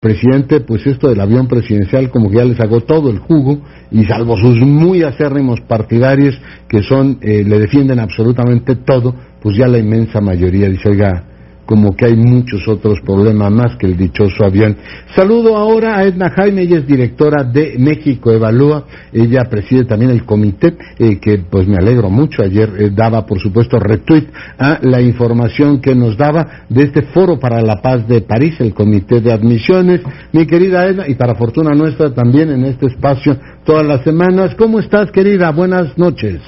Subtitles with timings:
[0.00, 3.60] presidente, pues esto del avión presidencial como que ya le sacó todo el jugo
[3.90, 9.66] y salvo sus muy acérrimos partidarios que son, eh, le defienden absolutamente todo, pues ya
[9.66, 11.24] la inmensa mayoría dice, oiga,
[11.68, 14.74] como que hay muchos otros problemas más que el dichoso avión.
[15.14, 20.24] Saludo ahora a Edna Jaime, ella es directora de México Evalúa, ella preside también el
[20.24, 24.28] comité, eh, que pues me alegro mucho, ayer eh, daba por supuesto retweet
[24.58, 28.72] a la información que nos daba de este Foro para la Paz de París, el
[28.72, 30.00] comité de admisiones.
[30.32, 34.78] Mi querida Edna, y para fortuna nuestra también en este espacio todas las semanas, ¿cómo
[34.78, 35.50] estás querida?
[35.50, 36.40] Buenas noches.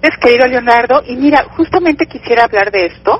[0.00, 3.18] Es querido Leonardo, y mira, justamente quisiera hablar de esto,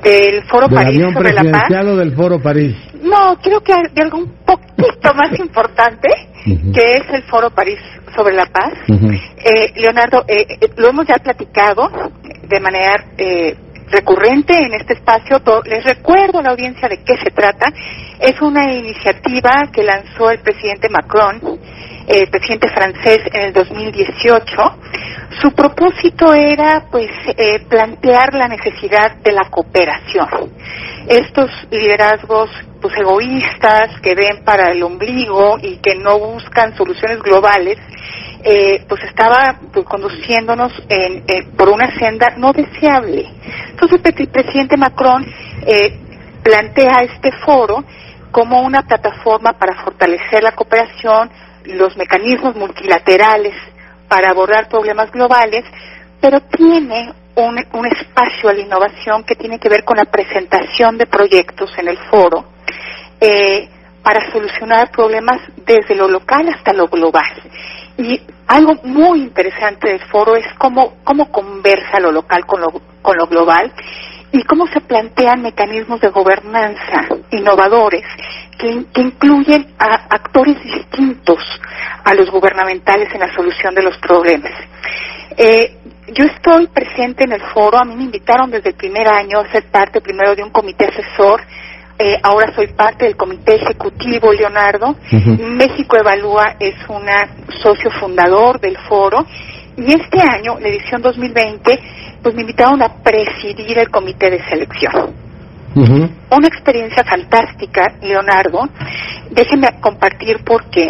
[0.00, 1.68] del Foro ¿Del París sobre la paz.
[1.68, 2.74] del Foro París?
[3.02, 6.08] No, creo que de algo un poquito más importante,
[6.44, 7.78] que es el Foro París
[8.14, 8.72] sobre la paz.
[8.88, 11.90] Eh, Leonardo, eh, eh, lo hemos ya platicado
[12.48, 13.56] de manera eh,
[13.90, 15.42] recurrente en este espacio.
[15.64, 17.72] Les recuerdo a la audiencia de qué se trata.
[18.20, 21.40] Es una iniciativa que lanzó el presidente Macron,
[22.06, 24.56] eh, presidente francés, en el 2018.
[25.40, 30.50] Su propósito era, pues, eh, plantear la necesidad de la cooperación.
[31.08, 32.50] Estos liderazgos,
[32.80, 37.78] pues, egoístas que ven para el ombligo y que no buscan soluciones globales,
[38.44, 41.24] eh, pues estaba pues, conduciéndonos en,
[41.56, 43.24] por una senda no deseable.
[43.70, 45.24] Entonces el pre- presidente Macron
[45.64, 45.96] eh,
[46.42, 47.84] plantea este foro
[48.32, 51.30] como una plataforma para fortalecer la cooperación,
[51.64, 53.54] los mecanismos multilaterales
[54.08, 55.64] para abordar problemas globales,
[56.20, 60.98] pero tiene un, un espacio a la innovación que tiene que ver con la presentación
[60.98, 62.44] de proyectos en el foro
[63.20, 63.68] eh,
[64.02, 67.42] para solucionar problemas desde lo local hasta lo global.
[67.96, 73.16] Y algo muy interesante del foro es cómo, cómo conversa lo local con lo, con
[73.16, 73.72] lo global
[74.32, 78.04] y cómo se plantean mecanismos de gobernanza innovadores
[78.62, 81.38] que, que incluyen a actores distintos
[82.04, 84.52] a los gubernamentales en la solución de los problemas.
[85.36, 85.78] Eh,
[86.14, 89.50] yo estoy presente en el foro, a mí me invitaron desde el primer año a
[89.50, 91.40] ser parte primero de un comité asesor,
[91.98, 94.96] eh, ahora soy parte del comité ejecutivo Leonardo.
[95.38, 97.28] México Evalúa es una
[97.62, 99.24] socio fundador del foro
[99.76, 101.78] y este año, la edición 2020,
[102.22, 105.21] pues me invitaron a presidir el comité de selección
[105.74, 108.68] Una experiencia fantástica, Leonardo.
[109.30, 110.88] Déjenme compartir por qué.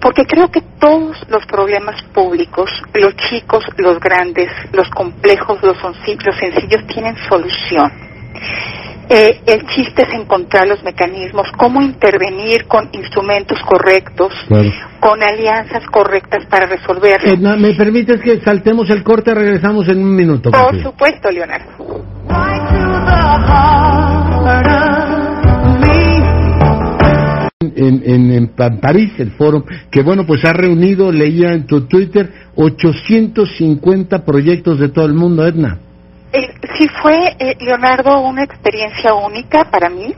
[0.00, 6.36] Porque creo que todos los problemas públicos, los chicos, los grandes, los complejos, los, los
[6.38, 7.92] sencillos, tienen solución.
[9.12, 14.70] Eh, el chiste es encontrar los mecanismos, cómo intervenir con instrumentos correctos, Claro.
[15.00, 17.32] con alianzas correctas para resolverlos.
[17.32, 19.34] Edna, ¿me permites que saltemos el corte?
[19.34, 20.52] Regresamos en un minuto.
[20.52, 22.04] Por supuesto, Leonardo.
[27.62, 31.82] En, en, en Pa- París, el foro, que bueno, pues ha reunido, leía en tu
[31.86, 35.76] Twitter, 850 proyectos de todo el mundo, Edna.
[36.32, 40.14] Eh, sí fue, eh, Leonardo, una experiencia única para mí,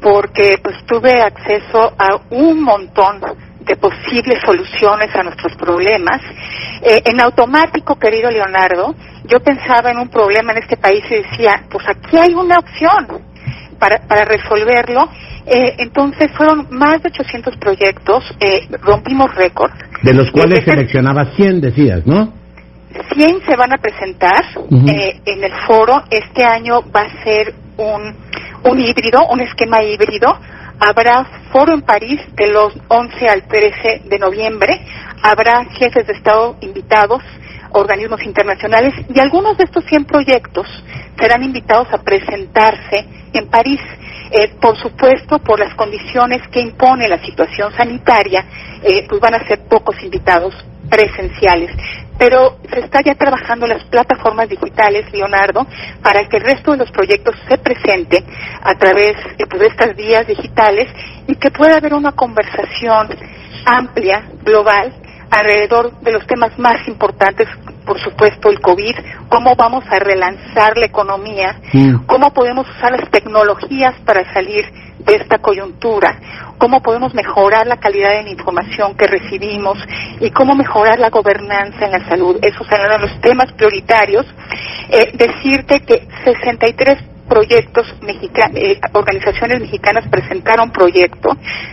[0.00, 3.20] porque pues tuve acceso a un montón
[3.64, 6.20] de posibles soluciones a nuestros problemas.
[6.82, 8.96] Eh, en automático, querido Leonardo,
[9.28, 13.22] yo pensaba en un problema en este país y decía, pues aquí hay una opción
[13.78, 15.08] para, para resolverlo.
[15.46, 19.70] Eh, entonces fueron más de 800 proyectos, eh, rompimos récord.
[20.02, 22.32] De los cuales Este- seleccionaba 100, decías, ¿no?
[23.14, 24.44] 100 se van a presentar
[24.88, 26.02] eh, en el foro.
[26.10, 28.14] Este año va a ser un,
[28.70, 30.28] un híbrido, un esquema híbrido.
[30.78, 34.84] Habrá foro en París de los 11 al 13 de noviembre.
[35.22, 37.22] Habrá jefes de Estado invitados,
[37.70, 40.66] organismos internacionales y algunos de estos 100 proyectos
[41.18, 43.80] serán invitados a presentarse en París.
[44.34, 48.42] Eh, por supuesto, por las condiciones que impone la situación sanitaria,
[48.82, 50.54] eh, pues van a ser pocos invitados
[50.88, 51.70] presenciales.
[52.18, 55.66] Pero se está ya trabajando las plataformas digitales, Leonardo,
[56.02, 58.24] para que el resto de los proyectos se presenten
[58.62, 60.88] a través eh, pues, de estas vías digitales
[61.26, 63.10] y que pueda haber una conversación
[63.66, 64.94] amplia, global,
[65.30, 67.48] alrededor de los temas más importantes,
[67.84, 68.94] por supuesto el COVID,
[69.28, 72.06] cómo vamos a relanzar la economía, Mm.
[72.06, 74.64] cómo podemos usar las tecnologías para salir
[74.98, 76.16] de esta coyuntura,
[76.58, 79.78] cómo podemos mejorar la calidad de la información que recibimos
[80.20, 82.38] y cómo mejorar la gobernanza en la salud.
[82.42, 84.24] Esos serán los temas prioritarios.
[84.88, 86.98] Eh, decirte que 63
[87.28, 88.58] proyectos mexicanos,
[88.92, 91.30] organizaciones mexicanas presentaron proyecto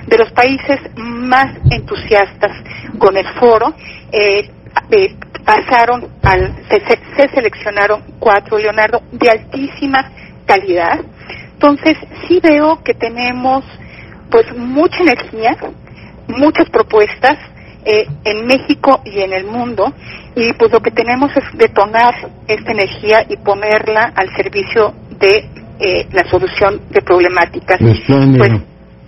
[0.07, 2.51] de los países más entusiastas
[2.97, 3.73] con el foro.
[4.11, 4.49] eh,
[4.91, 5.15] eh,
[5.49, 10.11] pasaron al, se, se- se seleccionaron cuatro, Leonardo, de altísima
[10.45, 10.99] calidad.
[11.53, 11.95] Entonces,
[12.27, 13.63] sí veo que tenemos
[14.29, 15.57] pues mucha energía,
[16.27, 17.37] muchas propuestas
[17.83, 19.91] eh, en México y en el mundo
[20.35, 22.13] y pues lo que tenemos es detonar
[22.47, 25.49] esta energía y ponerla al servicio de
[25.79, 27.77] eh, la solución de problemáticas
[28.37, 28.51] pues,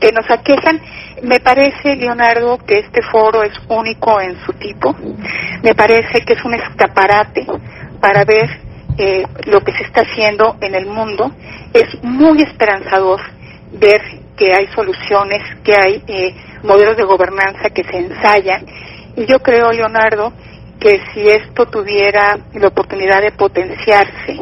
[0.01, 0.81] que nos aquejan.
[1.21, 4.93] Me parece, Leonardo, que este foro es único en su tipo.
[5.63, 7.45] Me parece que es un escaparate
[8.01, 8.49] para ver
[8.97, 11.31] eh, lo que se está haciendo en el mundo.
[11.73, 13.21] Es muy esperanzador
[13.73, 14.01] ver
[14.35, 18.65] que hay soluciones, que hay eh, modelos de gobernanza que se ensayan.
[19.15, 20.33] Y yo creo, Leonardo,
[20.79, 24.39] que si esto tuviera la oportunidad de potenciarse,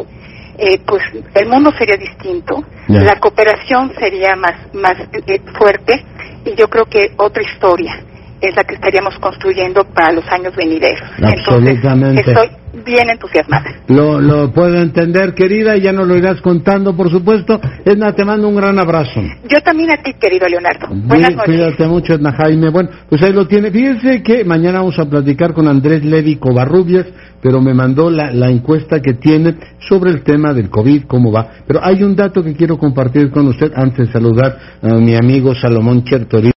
[0.59, 1.01] eh, pues
[1.35, 4.95] el mundo sería distinto, la cooperación sería más, más
[5.27, 6.03] eh, fuerte
[6.45, 8.03] y yo creo que otra historia
[8.41, 11.07] es la que estaríamos construyendo para los años venideros.
[11.21, 12.21] Absolutamente.
[12.21, 12.49] Entonces, estoy
[12.89, 13.65] bien entusiasmada.
[13.87, 17.59] Lo, lo puedo entender, querida, y ya nos lo irás contando, por supuesto.
[17.85, 19.21] Edna, te mando un gran abrazo.
[19.47, 20.87] Yo también a ti, querido Leonardo.
[20.89, 21.45] Buenas noches.
[21.45, 22.69] Cuídate mucho, Edna Jaime.
[22.69, 23.71] Bueno, pues ahí lo tiene.
[23.71, 27.05] Fíjense que mañana vamos a platicar con Andrés Levi Covarrubias,
[27.41, 29.55] pero me mandó la, la encuesta que tiene
[29.87, 31.49] sobre el tema del COVID, cómo va.
[31.67, 35.53] Pero hay un dato que quiero compartir con usted antes de saludar a mi amigo
[35.55, 36.47] Salomón Chertori.